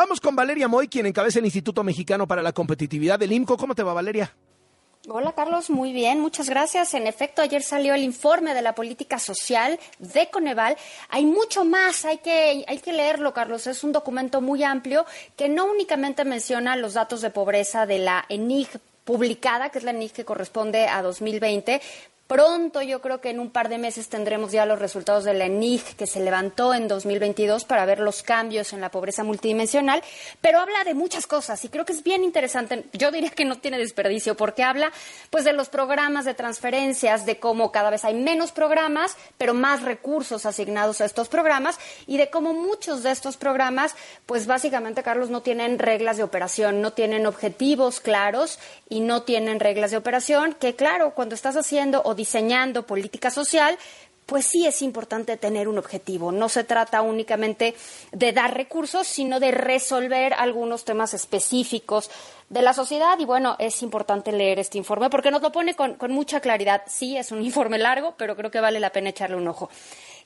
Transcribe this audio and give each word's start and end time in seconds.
Vamos 0.00 0.18
con 0.18 0.34
Valeria 0.34 0.66
Moy, 0.66 0.88
quien 0.88 1.04
encabeza 1.04 1.40
el 1.40 1.44
Instituto 1.44 1.84
Mexicano 1.84 2.26
para 2.26 2.40
la 2.40 2.54
Competitividad 2.54 3.18
del 3.18 3.32
IMCO. 3.32 3.58
¿Cómo 3.58 3.74
te 3.74 3.82
va, 3.82 3.92
Valeria? 3.92 4.34
Hola 5.10 5.32
Carlos, 5.32 5.68
muy 5.68 5.92
bien, 5.92 6.20
muchas 6.20 6.48
gracias. 6.48 6.94
En 6.94 7.06
efecto, 7.06 7.42
ayer 7.42 7.62
salió 7.62 7.92
el 7.92 8.02
informe 8.02 8.54
de 8.54 8.62
la 8.62 8.74
política 8.74 9.18
social 9.18 9.78
de 9.98 10.30
Coneval. 10.30 10.78
Hay 11.10 11.26
mucho 11.26 11.66
más, 11.66 12.06
hay 12.06 12.16
que, 12.16 12.64
hay 12.66 12.78
que 12.78 12.94
leerlo, 12.94 13.34
Carlos. 13.34 13.66
Es 13.66 13.84
un 13.84 13.92
documento 13.92 14.40
muy 14.40 14.64
amplio 14.64 15.04
que 15.36 15.50
no 15.50 15.66
únicamente 15.66 16.24
menciona 16.24 16.76
los 16.76 16.94
datos 16.94 17.20
de 17.20 17.28
pobreza 17.28 17.84
de 17.84 17.98
la 17.98 18.24
ENIG 18.30 18.70
publicada, 19.04 19.68
que 19.68 19.78
es 19.80 19.84
la 19.84 19.90
ENIG 19.90 20.12
que 20.12 20.24
corresponde 20.24 20.86
a 20.86 21.02
2020, 21.02 21.82
Pronto, 22.30 22.80
yo 22.80 23.00
creo 23.00 23.20
que 23.20 23.30
en 23.30 23.40
un 23.40 23.50
par 23.50 23.68
de 23.68 23.76
meses 23.76 24.08
tendremos 24.08 24.52
ya 24.52 24.64
los 24.64 24.78
resultados 24.78 25.24
de 25.24 25.34
la 25.34 25.46
ENIG 25.46 25.96
que 25.96 26.06
se 26.06 26.20
levantó 26.20 26.72
en 26.72 26.86
2022 26.86 27.64
para 27.64 27.84
ver 27.84 27.98
los 27.98 28.22
cambios 28.22 28.72
en 28.72 28.80
la 28.80 28.92
pobreza 28.92 29.24
multidimensional, 29.24 30.00
pero 30.40 30.60
habla 30.60 30.84
de 30.84 30.94
muchas 30.94 31.26
cosas 31.26 31.64
y 31.64 31.68
creo 31.68 31.84
que 31.84 31.92
es 31.92 32.04
bien 32.04 32.22
interesante. 32.22 32.84
Yo 32.92 33.10
diría 33.10 33.30
que 33.30 33.44
no 33.44 33.58
tiene 33.58 33.78
desperdicio 33.78 34.36
porque 34.36 34.62
habla 34.62 34.92
pues 35.30 35.42
de 35.42 35.52
los 35.52 35.70
programas 35.70 36.24
de 36.24 36.34
transferencias, 36.34 37.26
de 37.26 37.40
cómo 37.40 37.72
cada 37.72 37.90
vez 37.90 38.04
hay 38.04 38.14
menos 38.14 38.52
programas, 38.52 39.16
pero 39.36 39.52
más 39.52 39.82
recursos 39.82 40.46
asignados 40.46 41.00
a 41.00 41.06
estos 41.06 41.28
programas 41.28 41.80
y 42.06 42.16
de 42.16 42.30
cómo 42.30 42.54
muchos 42.54 43.02
de 43.02 43.10
estos 43.10 43.38
programas 43.38 43.96
pues 44.26 44.46
básicamente 44.46 45.02
Carlos 45.02 45.30
no 45.30 45.42
tienen 45.42 45.80
reglas 45.80 46.16
de 46.16 46.22
operación, 46.22 46.80
no 46.80 46.92
tienen 46.92 47.26
objetivos 47.26 47.98
claros 47.98 48.60
y 48.88 49.00
no 49.00 49.24
tienen 49.24 49.58
reglas 49.58 49.90
de 49.90 49.96
operación 49.96 50.54
que 50.54 50.76
claro, 50.76 51.12
cuando 51.16 51.34
estás 51.34 51.56
haciendo 51.56 52.02
o 52.04 52.19
diseñando 52.20 52.86
política 52.86 53.30
social, 53.30 53.78
pues 54.26 54.44
sí 54.44 54.66
es 54.66 54.82
importante 54.82 55.38
tener 55.38 55.68
un 55.68 55.78
objetivo. 55.78 56.30
No 56.32 56.48
se 56.50 56.64
trata 56.64 57.00
únicamente 57.00 57.74
de 58.12 58.32
dar 58.32 58.54
recursos, 58.54 59.06
sino 59.06 59.40
de 59.40 59.50
resolver 59.50 60.34
algunos 60.34 60.84
temas 60.84 61.14
específicos 61.14 62.10
de 62.50 62.60
la 62.60 62.74
sociedad. 62.74 63.18
Y 63.18 63.24
bueno, 63.24 63.56
es 63.58 63.82
importante 63.82 64.32
leer 64.32 64.58
este 64.58 64.76
informe 64.76 65.08
porque 65.08 65.30
nos 65.30 65.40
lo 65.40 65.50
pone 65.50 65.74
con, 65.74 65.94
con 65.94 66.12
mucha 66.12 66.40
claridad. 66.40 66.82
Sí, 66.86 67.16
es 67.16 67.32
un 67.32 67.42
informe 67.50 67.78
largo, 67.78 68.14
pero 68.18 68.36
creo 68.36 68.50
que 68.50 68.60
vale 68.60 68.78
la 68.80 68.92
pena 68.92 69.10
echarle 69.10 69.36
un 69.36 69.48
ojo. 69.48 69.70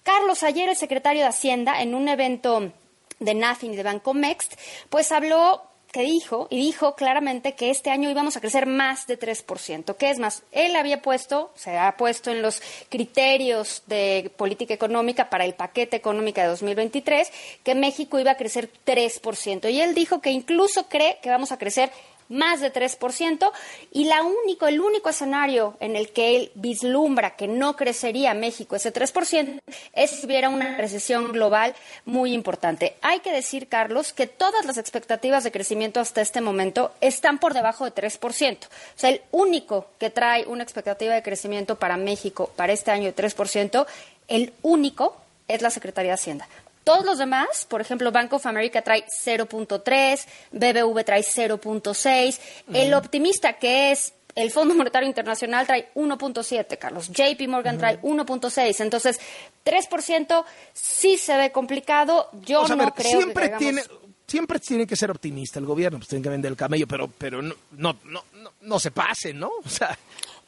Carlos, 0.02 0.42
ayer 0.42 0.68
el 0.68 0.76
secretario 0.76 1.22
de 1.22 1.28
Hacienda, 1.28 1.80
en 1.80 1.94
un 1.94 2.08
evento 2.08 2.72
de 3.20 3.34
NAFIN 3.34 3.72
y 3.72 3.76
de 3.76 3.84
Banco 3.84 4.12
Mext, 4.12 4.54
pues 4.90 5.12
habló 5.12 5.62
que 5.94 6.02
dijo, 6.02 6.48
y 6.50 6.56
dijo 6.56 6.96
claramente 6.96 7.54
que 7.54 7.70
este 7.70 7.90
año 7.90 8.10
íbamos 8.10 8.36
a 8.36 8.40
crecer 8.40 8.66
más 8.66 9.06
de 9.06 9.16
3%. 9.16 9.94
¿Qué 9.94 10.10
es 10.10 10.18
más? 10.18 10.42
Él 10.50 10.74
había 10.74 11.00
puesto, 11.00 11.52
se 11.54 11.78
ha 11.78 11.96
puesto 11.96 12.32
en 12.32 12.42
los 12.42 12.60
criterios 12.88 13.84
de 13.86 14.32
política 14.36 14.74
económica 14.74 15.30
para 15.30 15.44
el 15.44 15.54
paquete 15.54 15.94
económico 15.94 16.40
de 16.40 16.48
2023 16.48 17.30
que 17.62 17.76
México 17.76 18.18
iba 18.18 18.32
a 18.32 18.36
crecer 18.36 18.70
3%. 18.84 19.70
Y 19.72 19.80
él 19.80 19.94
dijo 19.94 20.20
que 20.20 20.32
incluso 20.32 20.88
cree 20.88 21.20
que 21.22 21.30
vamos 21.30 21.52
a 21.52 21.58
crecer 21.58 21.92
más 22.28 22.60
de 22.60 22.72
3%, 22.72 23.52
y 23.92 24.04
la 24.04 24.22
único, 24.22 24.66
el 24.66 24.80
único 24.80 25.08
escenario 25.08 25.76
en 25.80 25.96
el 25.96 26.10
que 26.10 26.36
él 26.36 26.50
vislumbra 26.54 27.36
que 27.36 27.48
no 27.48 27.76
crecería 27.76 28.34
México 28.34 28.76
ese 28.76 28.92
3% 28.92 29.60
es 29.92 30.10
si 30.10 30.26
hubiera 30.26 30.48
una 30.48 30.76
recesión 30.76 31.32
global 31.32 31.74
muy 32.04 32.32
importante. 32.32 32.96
Hay 33.02 33.20
que 33.20 33.32
decir, 33.32 33.68
Carlos, 33.68 34.12
que 34.12 34.26
todas 34.26 34.64
las 34.64 34.78
expectativas 34.78 35.44
de 35.44 35.52
crecimiento 35.52 36.00
hasta 36.00 36.20
este 36.20 36.40
momento 36.40 36.92
están 37.00 37.38
por 37.38 37.54
debajo 37.54 37.84
de 37.84 37.94
3%. 37.94 38.66
O 38.66 38.68
sea, 38.96 39.10
el 39.10 39.20
único 39.30 39.86
que 39.98 40.10
trae 40.10 40.46
una 40.46 40.62
expectativa 40.62 41.14
de 41.14 41.22
crecimiento 41.22 41.76
para 41.76 41.96
México 41.96 42.50
para 42.56 42.72
este 42.72 42.90
año 42.90 43.12
de 43.12 43.16
3%, 43.16 43.86
el 44.28 44.52
único 44.62 45.16
es 45.48 45.62
la 45.62 45.70
Secretaría 45.70 46.12
de 46.12 46.14
Hacienda. 46.14 46.48
Todos 46.84 47.04
los 47.04 47.18
demás, 47.18 47.66
por 47.68 47.80
ejemplo, 47.80 48.12
Bank 48.12 48.32
of 48.34 48.46
America 48.46 48.82
trae 48.82 49.04
0.3, 49.06 50.26
BBV 50.52 51.04
trae 51.04 51.22
0.6, 51.22 52.38
el 52.72 52.94
optimista 52.94 53.54
que 53.54 53.90
es 53.92 54.12
el 54.34 54.50
Fondo 54.50 54.74
Monetario 54.74 55.08
Internacional 55.08 55.66
trae 55.66 55.90
1.7, 55.94 56.78
Carlos. 56.78 57.08
JP 57.08 57.48
Morgan 57.48 57.78
trae 57.78 58.00
1.6. 58.02 58.80
Entonces, 58.80 59.20
3% 59.64 60.44
sí 60.72 61.16
se 61.16 61.36
ve 61.36 61.52
complicado. 61.52 62.28
Yo 62.44 62.66
no 62.68 62.94
creo 62.94 63.20
siempre 63.20 63.50
que 63.50 63.56
tiene 63.56 63.82
siempre 64.26 64.58
tiene 64.58 64.86
que 64.86 64.96
ser 64.96 65.10
optimista 65.10 65.58
el 65.58 65.66
gobierno, 65.66 65.98
pues 65.98 66.08
tiene 66.08 66.22
que 66.22 66.30
vender 66.30 66.50
el 66.50 66.56
camello, 66.56 66.86
pero 66.86 67.08
pero 67.08 67.42
no 67.42 67.54
no 67.72 67.96
no, 68.04 68.24
no 68.62 68.80
se 68.80 68.90
pase, 68.90 69.32
¿no? 69.32 69.50
O 69.64 69.68
sea, 69.68 69.96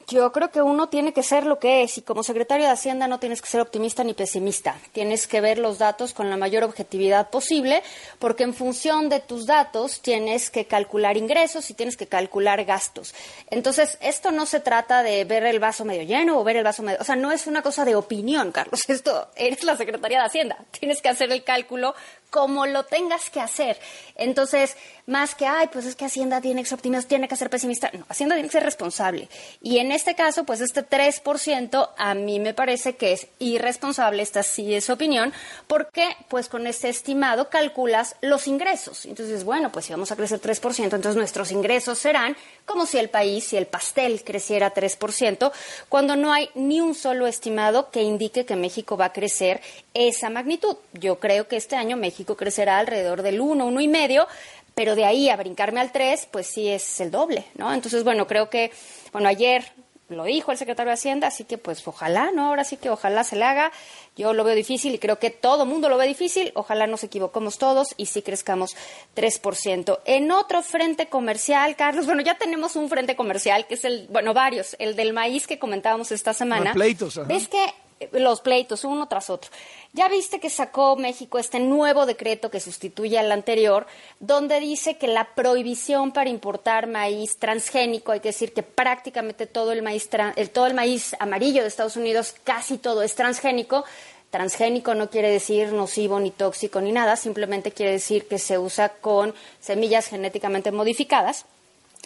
yo 0.09 0.31
creo 0.31 0.50
que 0.50 0.62
uno 0.62 0.89
tiene 0.89 1.12
que 1.12 1.22
ser 1.22 1.47
lo 1.47 1.59
que 1.59 1.83
es 1.83 1.99
y 1.99 2.03
como 2.03 2.22
secretario 2.22 2.67
de 2.67 2.72
Hacienda 2.72 3.09
no 3.09 3.19
tienes 3.19 3.43
que 3.43 3.49
ser 3.49 3.61
optimista 3.61 4.05
ni 4.05 4.15
pesimista. 4.15 4.77
Tienes 4.93 5.27
que 5.27 5.41
ver 5.41 5.59
los 5.59 5.78
datos 5.78 6.12
con 6.12 6.31
la 6.31 6.37
mayor 6.37 6.62
objetividad 6.62 7.31
posible 7.31 7.83
porque 8.21 8.45
en 8.45 8.55
función 8.55 9.09
de 9.09 9.19
tus 9.19 9.47
datos 9.47 10.00
tienes 10.00 10.50
que 10.50 10.66
calcular 10.66 11.16
ingresos 11.16 11.71
y 11.71 11.75
tienes 11.75 11.97
que 11.97 12.06
calcular 12.06 12.65
gastos. 12.65 13.15
Entonces, 13.50 13.99
esto 14.00 14.31
no 14.31 14.47
se 14.47 14.61
trata 14.61 15.03
de 15.03 15.25
ver 15.25 15.45
el 15.45 15.59
vaso 15.59 15.84
medio 15.84 16.03
lleno 16.03 16.39
o 16.39 16.45
ver 16.45 16.56
el 16.56 16.65
vaso 16.65 16.84
medio... 16.84 16.99
O 17.00 17.05
sea, 17.05 17.16
no 17.16 17.33
es 17.33 17.49
una 17.49 17.62
cosa 17.62 17.84
de 17.84 17.97
opinión, 17.97 18.53
Carlos. 18.53 18.83
Esto 18.89 19.28
eres 19.34 19.65
la 19.65 19.77
Secretaría 19.77 20.21
de 20.21 20.27
Hacienda. 20.27 20.56
Tienes 20.78 21.03
que 21.03 21.09
hacer 21.09 21.33
el 21.33 21.43
cálculo 21.43 21.95
como 22.31 22.66
lo 22.66 22.84
tengas 22.84 23.31
que 23.31 23.41
hacer. 23.41 23.78
Entonces, 24.16 24.76
más 25.06 25.34
que, 25.34 25.47
ay, 25.47 25.69
pues 25.72 25.87
es 25.87 25.94
que 25.94 26.04
Hacienda 26.04 26.41
tiene 26.41 26.62
que 26.62 26.69
ser 26.69 26.76
optimista, 26.76 27.09
tiene 27.09 27.28
que 27.28 27.37
ser 27.37 27.48
pesimista. 27.48 27.91
No, 27.92 28.04
Hacienda 28.09 28.34
tiene 28.34 28.48
que 28.48 28.53
ser 28.53 28.64
responsable. 28.64 29.28
Y 29.62 29.78
en 29.78 29.92
este 29.92 30.14
caso, 30.14 30.44
pues 30.44 30.60
este 30.60 30.84
3% 30.84 31.91
a 31.97 32.15
mí 32.15 32.41
me 32.41 32.54
parece 32.54 32.97
que 32.97 33.12
es 33.12 33.28
irresponsable, 33.38 34.22
esta 34.22 34.42
sí 34.42 34.75
es 34.75 34.91
opinión, 34.91 35.32
porque 35.69 36.09
pues 36.28 36.48
con 36.48 36.66
este 36.66 36.88
estimado 36.88 37.50
calculas 37.50 38.16
los 38.20 38.48
ingresos. 38.48 39.06
Entonces, 39.06 39.44
bueno, 39.44 39.70
pues 39.70 39.86
si 39.86 39.92
vamos 39.92 40.10
a 40.10 40.16
crecer 40.16 40.41
3%, 40.41 40.82
entonces 40.82 41.16
nuestros 41.16 41.53
ingresos 41.53 41.98
serán 41.98 42.36
como 42.65 42.86
si 42.86 42.98
el 42.98 43.09
país, 43.09 43.44
si 43.44 43.56
el 43.56 43.66
pastel 43.66 44.25
creciera 44.25 44.75
3%, 44.75 45.53
cuando 45.88 46.16
no 46.16 46.32
hay 46.32 46.50
ni 46.54 46.81
un 46.81 46.94
solo 46.94 47.28
estimado 47.28 47.91
que 47.91 48.03
indique 48.03 48.44
que 48.44 48.56
México 48.56 48.97
va 48.97 49.06
a 49.06 49.12
crecer 49.12 49.60
esa 49.94 50.31
magnitud. 50.31 50.76
Yo 50.92 51.20
creo 51.20 51.47
que 51.47 51.56
este 51.56 51.76
año 51.76 51.97
México 51.97 52.16
crecerá 52.25 52.78
alrededor 52.78 53.22
del 53.22 53.41
1, 53.41 53.69
1,5, 53.69 54.27
pero 54.75 54.94
de 54.94 55.04
ahí 55.04 55.28
a 55.28 55.37
brincarme 55.37 55.81
al 55.81 55.93
3, 55.93 56.28
pues 56.31 56.47
sí 56.47 56.69
es 56.69 57.00
el 57.00 57.10
doble, 57.10 57.44
¿no? 57.54 57.72
Entonces, 57.72 58.04
bueno, 58.04 58.27
creo 58.27 58.50
que, 58.50 58.71
bueno, 59.12 59.28
ayer 59.28 59.65
lo 60.09 60.25
dijo 60.25 60.53
el 60.53 60.59
secretario 60.59 60.91
de 60.91 60.94
Hacienda, 60.94 61.28
así 61.28 61.44
que 61.44 61.59
pues 61.59 61.87
ojalá, 61.87 62.31
¿no? 62.31 62.47
Ahora 62.47 62.62
sí 62.62 62.77
que 62.77 62.91
ojalá 62.91 63.25
se 63.25 63.37
le 63.37 63.44
haga. 63.44 63.72
Yo 64.16 64.32
lo 64.34 64.44
veo 64.44 64.54
difícil 64.54 64.94
y 64.94 64.99
creo 64.99 65.19
que 65.19 65.31
todo 65.31 65.65
el 65.65 65.69
mundo 65.69 65.88
lo 65.88 65.97
ve 65.97 66.06
difícil. 66.06 66.53
Ojalá 66.54 66.87
nos 66.87 67.03
equivocamos 67.03 67.59
todos 67.59 67.88
y 67.97 68.06
sí 68.06 68.22
crezcamos 68.22 68.77
3%. 69.16 70.00
En 70.04 70.31
otro 70.31 70.62
frente 70.62 71.09
comercial, 71.09 71.75
Carlos, 71.75 72.06
bueno, 72.06 72.22
ya 72.22 72.38
tenemos 72.38 72.77
un 72.77 72.88
frente 72.88 73.16
comercial 73.16 73.66
que 73.66 73.75
es 73.75 73.84
el, 73.84 74.06
bueno, 74.09 74.33
varios, 74.33 74.77
el 74.78 74.94
del 74.94 75.12
maíz 75.12 75.47
que 75.47 75.59
comentábamos 75.59 76.12
esta 76.12 76.33
semana. 76.33 76.72
Pleitos, 76.72 77.19
ajá. 77.19 77.27
¿Ves 77.27 77.48
que 77.48 77.65
los 78.12 78.41
pleitos 78.41 78.84
uno 78.84 79.09
tras 79.09 79.31
otro. 79.31 79.50
Ya 79.93 80.09
viste 80.09 80.41
que 80.41 80.50
sacó 80.50 80.97
México 80.97 81.39
este 81.39 81.59
nuevo 81.59 82.05
decreto 82.05 82.50
que 82.50 82.61
sustituye 82.61 83.19
al 83.19 83.33
anterior, 83.33 83.87
donde 84.21 84.61
dice 84.61 84.99
que 84.99 85.09
la 85.09 85.34
prohibición 85.34 86.12
para 86.12 86.28
importar 86.28 86.87
maíz 86.87 87.39
transgénico, 87.39 88.12
hay 88.12 88.21
que 88.21 88.28
decir 88.28 88.53
que 88.53 88.62
prácticamente 88.62 89.47
todo 89.47 89.72
el 89.72 89.83
maíz, 89.83 90.09
el, 90.37 90.50
todo 90.50 90.66
el 90.66 90.75
maíz 90.75 91.16
amarillo 91.19 91.62
de 91.62 91.69
Estados 91.69 91.97
Unidos, 91.97 92.34
casi 92.45 92.78
todo 92.78 93.03
es 93.03 93.15
transgénico. 93.15 93.84
Transgénico 94.31 94.95
no 94.95 95.09
quiere 95.09 95.31
decir 95.31 95.72
nocivo 95.72 96.21
ni 96.21 96.31
tóxico 96.31 96.81
ni 96.81 96.93
nada, 96.93 97.16
simplemente 97.16 97.72
quiere 97.72 97.93
decir 97.93 98.28
que 98.28 98.39
se 98.39 98.59
usa 98.59 98.91
con 98.91 99.34
semillas 99.61 100.09
genéticamente 100.09 100.72
modificadas. 100.72 101.47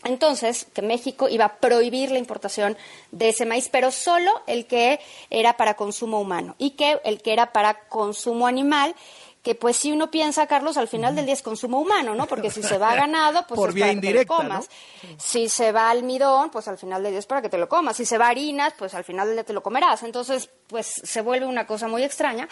Entonces, 0.05 0.67
que 0.73 0.83
México 0.83 1.29
iba 1.29 1.45
a 1.45 1.57
prohibir 1.57 2.11
la 2.11 2.19
importación 2.19 2.77
de 3.11 3.29
ese 3.29 3.45
maíz, 3.45 3.69
pero 3.71 3.91
solo 3.91 4.31
el 4.47 4.67
que 4.67 5.01
era 5.29 5.57
para 5.57 5.75
consumo 5.75 6.21
humano 6.21 6.55
y 6.59 6.71
que 6.71 7.01
el 7.05 7.21
que 7.21 7.33
era 7.33 7.53
para 7.53 7.89
consumo 7.89 8.47
animal 8.47 8.95
que 9.43 9.55
pues 9.55 9.77
si 9.77 9.91
uno 9.91 10.11
piensa, 10.11 10.47
Carlos, 10.47 10.77
al 10.77 10.89
final 10.89 11.17
del 11.17 11.25
día 11.25 11.33
es 11.33 11.43
consumo 11.43 11.81
humano, 11.81 12.15
¿no? 12.15 12.27
Porque 12.27 12.51
si 12.51 12.63
se 12.63 12.77
va 12.77 12.95
ganado, 12.95 13.47
pues 13.47 13.59
Por 13.59 13.71
es 13.71 13.75
vía 13.75 13.87
para 13.87 14.01
que 14.01 14.09
te 14.09 14.13
lo 14.13 14.27
comas. 14.27 14.69
Si 15.17 15.49
se 15.49 15.73
va 15.73 15.91
almidón, 15.91 16.51
pues 16.51 16.69
al 16.69 16.77
final 16.77 17.03
del 17.03 17.13
día 17.13 17.21
es 17.21 17.27
para 17.27 17.41
que 17.41 17.49
te 17.49 17.57
lo 17.57 17.69
comas. 17.69 17.97
Si 17.97 18.05
se 18.05 18.19
va 18.19 18.29
harinas, 18.29 18.75
pues 18.79 18.93
al 18.95 19.05
final 19.05 19.27
del 19.27 19.37
día 19.37 19.45
te 19.45 19.55
lo 19.55 19.63
comerás. 19.63 20.03
Entonces, 20.03 20.51
pues 20.71 20.87
se 20.87 21.21
vuelve 21.21 21.47
una 21.47 21.67
cosa 21.67 21.89
muy 21.89 22.03
extraña. 22.05 22.49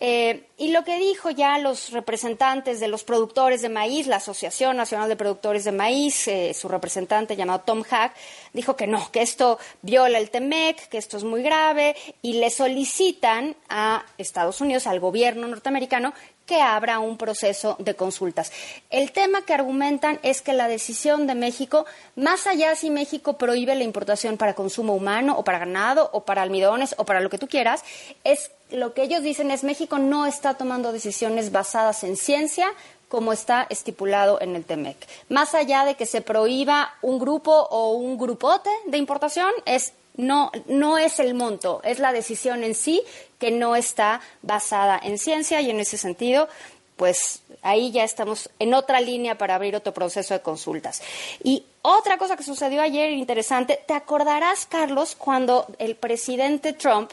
Eh, 0.00 0.46
y 0.56 0.72
lo 0.72 0.84
que 0.84 0.98
dijo 0.98 1.30
ya 1.30 1.58
los 1.58 1.92
representantes 1.92 2.80
de 2.80 2.88
los 2.88 3.04
productores 3.04 3.62
de 3.62 3.68
maíz, 3.68 4.06
la 4.06 4.16
Asociación 4.16 4.76
Nacional 4.76 5.08
de 5.08 5.16
Productores 5.16 5.64
de 5.64 5.72
Maíz, 5.72 6.26
eh, 6.28 6.54
su 6.54 6.68
representante 6.68 7.36
llamado 7.36 7.60
Tom 7.60 7.82
Hack, 7.82 8.14
dijo 8.52 8.74
que 8.74 8.86
no, 8.86 9.10
que 9.12 9.22
esto 9.22 9.58
viola 9.82 10.18
el 10.18 10.30
TEMEC, 10.30 10.88
que 10.88 10.98
esto 10.98 11.16
es 11.16 11.24
muy 11.24 11.42
grave, 11.42 11.94
y 12.22 12.34
le 12.34 12.50
solicitan 12.50 13.54
a 13.68 14.04
Estados 14.16 14.60
Unidos, 14.60 14.86
al 14.86 15.00
gobierno 15.00 15.46
norteamericano, 15.46 16.14
que 16.48 16.62
abra 16.62 16.98
un 16.98 17.18
proceso 17.18 17.76
de 17.78 17.94
consultas. 17.94 18.50
El 18.88 19.12
tema 19.12 19.42
que 19.42 19.52
argumentan 19.52 20.18
es 20.22 20.40
que 20.40 20.54
la 20.54 20.66
decisión 20.66 21.26
de 21.26 21.34
México, 21.34 21.84
más 22.16 22.46
allá 22.46 22.74
si 22.74 22.88
México 22.88 23.36
prohíbe 23.36 23.74
la 23.74 23.84
importación 23.84 24.38
para 24.38 24.54
consumo 24.54 24.94
humano 24.94 25.36
o 25.38 25.44
para 25.44 25.58
ganado 25.58 26.08
o 26.14 26.24
para 26.24 26.40
almidones 26.40 26.94
o 26.96 27.04
para 27.04 27.20
lo 27.20 27.28
que 27.28 27.36
tú 27.36 27.48
quieras, 27.48 27.84
es 28.24 28.50
lo 28.70 28.94
que 28.94 29.02
ellos 29.02 29.22
dicen 29.22 29.50
es 29.50 29.62
México 29.62 29.98
no 29.98 30.24
está 30.24 30.54
tomando 30.54 30.90
decisiones 30.90 31.52
basadas 31.52 32.02
en 32.02 32.16
ciencia 32.16 32.72
como 33.08 33.32
está 33.32 33.66
estipulado 33.68 34.40
en 34.40 34.56
el 34.56 34.64
TEMEC. 34.64 34.96
Más 35.28 35.54
allá 35.54 35.84
de 35.84 35.96
que 35.96 36.06
se 36.06 36.22
prohíba 36.22 36.94
un 37.02 37.18
grupo 37.18 37.52
o 37.52 37.92
un 37.92 38.16
grupote 38.16 38.70
de 38.86 38.96
importación, 38.96 39.50
es 39.66 39.92
no, 40.18 40.50
no 40.66 40.98
es 40.98 41.20
el 41.20 41.32
monto, 41.32 41.80
es 41.84 42.00
la 42.00 42.12
decisión 42.12 42.64
en 42.64 42.74
sí 42.74 43.02
que 43.38 43.50
no 43.50 43.76
está 43.76 44.20
basada 44.42 45.00
en 45.02 45.16
ciencia 45.16 45.60
y 45.62 45.70
en 45.70 45.80
ese 45.80 45.96
sentido, 45.96 46.48
pues 46.96 47.42
ahí 47.62 47.92
ya 47.92 48.02
estamos 48.02 48.50
en 48.58 48.74
otra 48.74 49.00
línea 49.00 49.38
para 49.38 49.54
abrir 49.54 49.76
otro 49.76 49.94
proceso 49.94 50.34
de 50.34 50.42
consultas. 50.42 51.00
Y 51.42 51.64
otra 51.82 52.18
cosa 52.18 52.36
que 52.36 52.42
sucedió 52.42 52.82
ayer 52.82 53.12
interesante, 53.12 53.78
te 53.86 53.94
acordarás, 53.94 54.66
Carlos, 54.66 55.14
cuando 55.16 55.66
el 55.78 55.94
presidente 55.94 56.72
Trump 56.72 57.12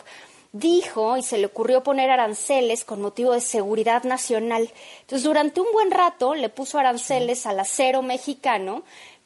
dijo 0.51 1.17
y 1.17 1.21
se 1.21 1.37
le 1.37 1.47
ocurrió 1.47 1.83
poner 1.83 2.09
aranceles 2.09 2.85
con 2.85 3.01
motivo 3.01 3.33
de 3.33 3.41
seguridad 3.41 4.03
nacional. 4.03 4.71
Entonces, 5.01 5.23
durante 5.23 5.61
un 5.61 5.71
buen 5.71 5.91
rato 5.91 6.33
le 6.33 6.49
puso 6.49 6.79
aranceles 6.79 7.45
al 7.45 7.59
acero 7.59 8.01
mexicano 8.01 8.83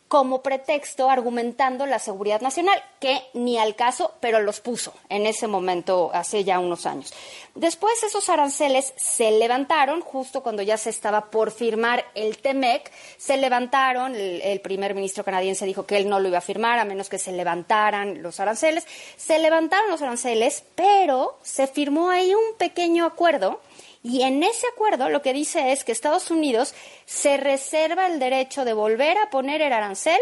como 0.09 0.41
pretexto 0.41 1.07
argumentando 1.07 1.85
la 1.85 2.00
seguridad 2.00 2.41
nacional, 2.41 2.83
que 3.00 3.21
ni 3.35 3.59
al 3.59 3.75
caso, 3.75 4.15
pero 4.19 4.41
los 4.41 4.59
puso 4.59 4.91
en 5.07 5.27
ese 5.27 5.47
momento 5.47 6.09
hace 6.11 6.44
ya 6.44 6.59
unos 6.59 6.88
años. 6.88 7.13
Después 7.53 8.01
esos 8.01 8.27
aranceles 8.27 8.91
se 8.97 9.29
levantaron, 9.29 10.01
justo 10.01 10.41
cuando 10.41 10.63
ya 10.63 10.77
se 10.77 10.89
estaba 10.89 11.29
por 11.29 11.51
firmar 11.51 12.06
el 12.15 12.39
TEMEC, 12.39 12.91
se 13.17 13.38
levantaron, 13.38 14.15
el, 14.15 14.41
el 14.41 14.61
primer 14.61 14.95
ministro 14.95 15.23
canadiense 15.23 15.67
dijo 15.67 15.85
que 15.85 15.97
él 15.97 16.09
no 16.09 16.19
lo 16.19 16.27
iba 16.29 16.39
a 16.39 16.41
firmar 16.41 16.79
a 16.79 16.85
menos 16.85 17.07
que 17.07 17.19
se 17.19 17.31
levantaran 17.31 18.23
los 18.23 18.39
aranceles, 18.39 18.88
se 19.15 19.38
levantaron 19.38 19.91
los 19.91 20.01
aranceles, 20.01 20.63
pero 20.73 21.38
se 21.44 21.67
firmó 21.67 22.09
ahí 22.09 22.33
un 22.33 22.57
pequeño 22.57 23.06
acuerdo 23.06 23.61
y 24.04 24.22
en 24.24 24.44
ese 24.44 24.66
acuerdo 24.68 25.10
lo 25.10 25.22
que 25.22 25.34
dice 25.34 25.72
es 25.72 25.84
que 25.84 25.92
Estados 25.92 26.31
Unidos 26.31 26.74
se 27.06 27.38
reserva 27.38 28.07
el 28.07 28.19
derecho 28.19 28.63
de 28.66 28.74
volver 28.74 29.18
a 29.18 29.30
poner 29.30 29.62
el 29.62 29.74
arancel 29.74 30.19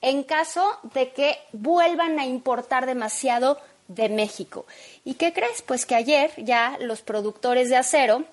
en 0.00 0.24
caso 0.24 0.78
de 0.94 1.10
que 1.10 1.38
vuelvan 1.52 2.18
a 2.18 2.26
importar 2.26 2.86
demasiado 2.86 3.58
de 3.86 4.08
México. 4.08 4.66
¿Y 5.04 5.14
qué 5.14 5.32
crees? 5.32 5.62
Pues 5.62 5.86
que 5.86 5.94
ayer 5.94 6.32
ya 6.36 6.76
los 6.80 7.02
productores 7.02 7.68
de 7.68 7.76
acero 7.76 8.24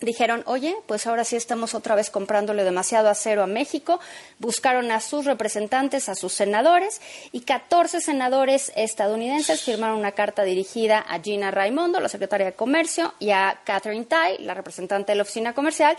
dijeron, 0.00 0.42
oye, 0.46 0.76
pues 0.86 1.06
ahora 1.06 1.24
sí 1.24 1.36
estamos 1.36 1.74
otra 1.74 1.94
vez 1.94 2.10
comprándole 2.10 2.64
demasiado 2.64 3.08
acero 3.08 3.42
a 3.42 3.46
México. 3.46 4.00
Buscaron 4.38 4.90
a 4.90 5.00
sus 5.00 5.24
representantes, 5.24 6.08
a 6.08 6.14
sus 6.14 6.32
senadores, 6.32 7.00
y 7.32 7.40
14 7.40 8.00
senadores 8.00 8.72
estadounidenses 8.76 9.62
firmaron 9.62 9.98
una 9.98 10.12
carta 10.12 10.44
dirigida 10.44 10.98
a 10.98 11.20
Gina 11.20 11.50
Raimondo, 11.50 12.00
la 12.00 12.08
secretaria 12.08 12.46
de 12.46 12.52
Comercio, 12.54 13.14
y 13.18 13.30
a 13.30 13.60
Catherine 13.64 14.04
Tai, 14.04 14.38
la 14.38 14.54
representante 14.54 15.12
de 15.12 15.16
la 15.16 15.22
oficina 15.22 15.54
comercial, 15.54 15.96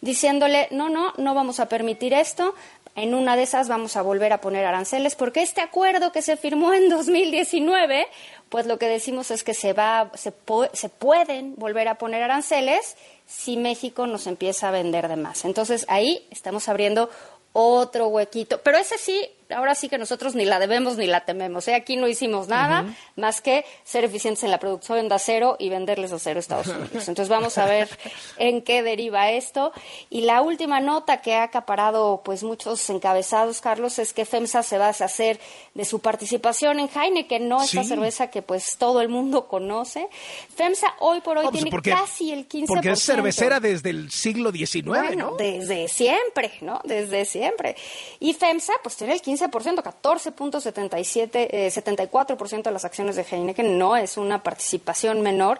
diciéndole, 0.00 0.68
no, 0.70 0.88
no, 0.88 1.12
no 1.16 1.34
vamos 1.34 1.60
a 1.60 1.68
permitir 1.68 2.14
esto. 2.14 2.54
En 2.98 3.14
una 3.14 3.36
de 3.36 3.44
esas 3.44 3.68
vamos 3.68 3.96
a 3.96 4.02
volver 4.02 4.32
a 4.32 4.40
poner 4.40 4.64
aranceles, 4.64 5.14
porque 5.14 5.40
este 5.40 5.60
acuerdo 5.60 6.10
que 6.10 6.20
se 6.20 6.36
firmó 6.36 6.74
en 6.74 6.88
2019, 6.88 8.08
pues 8.48 8.66
lo 8.66 8.76
que 8.76 8.88
decimos 8.88 9.30
es 9.30 9.44
que 9.44 9.54
se, 9.54 9.72
va, 9.72 10.10
se, 10.14 10.32
se 10.72 10.88
pueden 10.88 11.54
volver 11.54 11.86
a 11.86 11.94
poner 11.94 12.24
aranceles 12.24 12.96
si 13.24 13.56
México 13.56 14.08
nos 14.08 14.26
empieza 14.26 14.66
a 14.66 14.72
vender 14.72 15.06
de 15.06 15.14
más. 15.14 15.44
Entonces 15.44 15.86
ahí 15.88 16.26
estamos 16.32 16.68
abriendo 16.68 17.08
otro 17.52 18.08
huequito. 18.08 18.60
Pero 18.64 18.78
ese 18.78 18.98
sí, 18.98 19.30
ahora 19.54 19.74
sí 19.74 19.88
que 19.88 19.98
nosotros 19.98 20.34
ni 20.34 20.44
la 20.44 20.58
debemos 20.58 20.96
ni 20.96 21.06
la 21.06 21.24
tememos. 21.24 21.66
¿eh? 21.68 21.74
Aquí 21.74 21.96
no 21.96 22.08
hicimos 22.08 22.48
nada 22.48 22.84
más 23.16 23.40
que 23.40 23.64
ser 23.84 24.04
eficientes 24.04 24.44
en 24.44 24.50
la 24.50 24.58
producción 24.58 25.08
de 25.08 25.14
acero 25.14 25.56
y 25.58 25.68
venderles 25.68 26.12
acero 26.12 26.38
a 26.38 26.40
Estados 26.40 26.66
Unidos. 26.68 27.08
Entonces 27.08 27.28
vamos 27.28 27.58
a 27.58 27.66
ver 27.66 27.88
en 28.36 28.62
qué 28.62 28.82
deriva 28.82 29.30
esto. 29.30 29.72
Y 30.10 30.22
la 30.22 30.42
última 30.42 30.80
nota 30.80 31.20
que 31.20 31.34
ha 31.34 31.44
acaparado 31.44 32.22
pues 32.24 32.42
muchos 32.42 32.88
encabezados, 32.90 33.60
Carlos, 33.60 33.98
es 33.98 34.12
que 34.12 34.24
FEMSA 34.24 34.62
se 34.62 34.78
va 34.78 34.86
a 34.86 34.88
deshacer 34.88 35.40
de 35.74 35.84
su 35.84 36.00
participación 36.00 36.80
en 36.80 36.88
Heineken, 36.88 37.48
no 37.48 37.62
esta 37.62 37.84
cerveza 37.84 38.30
que 38.30 38.42
pues 38.42 38.76
todo 38.76 39.00
el 39.00 39.08
mundo 39.08 39.48
conoce. 39.48 40.08
FEMSA 40.54 40.94
hoy 41.00 41.20
por 41.20 41.38
hoy 41.38 41.46
pues, 41.50 41.62
tiene 41.62 41.82
casi 41.82 42.32
el 42.32 42.48
15%. 42.48 42.66
Porque 42.66 42.90
es 42.90 43.02
cervecera 43.02 43.60
desde 43.60 43.90
el 43.90 44.10
siglo 44.10 44.52
XIX, 44.52 44.84
bueno, 44.86 45.30
¿no? 45.30 45.36
Desde 45.36 45.88
siempre, 45.88 46.52
¿no? 46.60 46.80
Desde 46.84 47.24
siempre. 47.24 47.76
Y 48.20 48.34
FEMSA, 48.34 48.74
pues 48.82 48.96
tiene 48.96 49.14
el 49.14 49.22
15%, 49.22 49.37
14.77, 49.46 51.48
eh, 51.50 51.70
74% 51.70 52.62
de 52.62 52.70
las 52.70 52.84
acciones 52.84 53.16
de 53.16 53.22
Heineken, 53.22 53.78
no 53.78 53.96
es 53.96 54.16
una 54.16 54.42
participación 54.42 55.22
menor. 55.22 55.58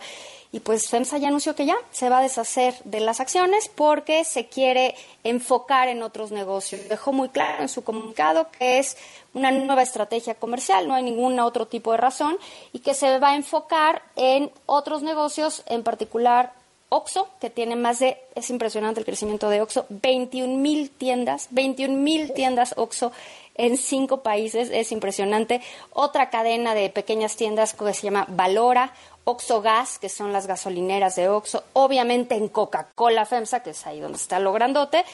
Y 0.51 0.61
pues 0.61 0.89
FEMSA 0.89 1.19
ya 1.19 1.29
anunció 1.29 1.55
que 1.55 1.67
ya 1.67 1.77
se 1.91 2.09
va 2.09 2.19
a 2.19 2.23
deshacer 2.23 2.75
de 2.85 3.01
las 3.01 3.21
acciones 3.21 3.69
porque 3.69 4.25
se 4.25 4.47
quiere 4.47 4.95
enfocar 5.23 5.89
en 5.89 6.03
otros 6.03 6.33
negocios. 6.33 6.89
Dejó 6.89 7.13
muy 7.13 7.29
claro 7.29 7.63
en 7.63 7.69
su 7.69 7.85
comunicado 7.85 8.51
que 8.51 8.79
es 8.79 8.97
una 9.35 9.51
nueva 9.51 9.83
estrategia 9.83 10.35
comercial, 10.35 10.89
no 10.89 10.95
hay 10.95 11.03
ningún 11.03 11.39
otro 11.39 11.67
tipo 11.67 11.93
de 11.93 11.99
razón, 11.99 12.39
y 12.73 12.79
que 12.79 12.95
se 12.95 13.19
va 13.19 13.31
a 13.31 13.37
enfocar 13.37 14.03
en 14.17 14.51
otros 14.65 15.03
negocios, 15.03 15.63
en 15.67 15.83
particular 15.83 16.55
Oxo, 16.91 17.29
que 17.41 17.51
tiene 17.51 17.77
más 17.77 17.99
de, 17.99 18.19
es 18.35 18.49
impresionante 18.51 19.01
el 19.01 19.07
crecimiento 19.07 19.51
de 19.51 19.61
Oxo, 19.61 19.87
21 19.91 20.57
mil 20.57 20.91
tiendas, 20.91 21.49
21 21.51 21.95
mil 21.95 22.33
tiendas 22.33 22.75
Oxo 22.77 23.13
en 23.55 23.77
cinco 23.77 24.23
países, 24.23 24.71
es 24.73 24.93
impresionante. 24.93 25.61
Otra 25.93 26.31
cadena 26.31 26.75
de 26.75 26.89
pequeñas 26.91 27.37
tiendas 27.37 27.75
que 27.75 27.93
se 27.93 28.03
llama 28.03 28.25
Valora, 28.29 28.95
Oxo 29.25 29.61
Gas, 29.61 29.99
que 29.99 30.09
son 30.09 30.33
las 30.33 30.47
gasolineras 30.47 31.17
de 31.17 31.29
Oxo, 31.29 31.63
obviamente 31.75 32.37
en 32.37 32.49
Coca-Cola 32.49 33.27
FEMSA, 33.27 33.63
que 33.63 33.71
es 33.71 33.87
ahí 33.87 34.01
donde 34.01 34.17
está 34.17 34.39
lo 34.39 34.53
grandote. 34.53 35.05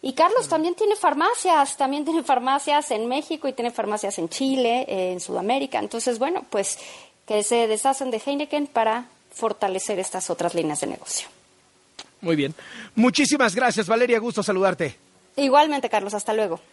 Y 0.00 0.14
Carlos 0.14 0.48
también 0.48 0.74
tiene 0.74 0.96
farmacias, 0.96 1.76
también 1.76 2.04
tiene 2.04 2.22
farmacias 2.22 2.90
en 2.92 3.06
México 3.08 3.48
y 3.48 3.52
tiene 3.52 3.70
farmacias 3.70 4.18
en 4.18 4.28
Chile, 4.28 4.86
en 4.88 5.20
Sudamérica. 5.20 5.80
Entonces, 5.80 6.18
bueno, 6.18 6.44
pues 6.48 6.78
que 7.26 7.42
se 7.42 7.66
deshacen 7.66 8.10
de 8.10 8.22
Heineken 8.24 8.68
para 8.68 9.06
fortalecer 9.38 9.98
estas 9.98 10.30
otras 10.30 10.54
líneas 10.54 10.80
de 10.80 10.88
negocio. 10.88 11.28
Muy 12.20 12.36
bien. 12.36 12.54
Muchísimas 12.94 13.54
gracias, 13.54 13.86
Valeria. 13.86 14.18
Gusto 14.18 14.42
saludarte. 14.42 14.96
Igualmente, 15.36 15.88
Carlos. 15.88 16.14
Hasta 16.14 16.34
luego. 16.34 16.60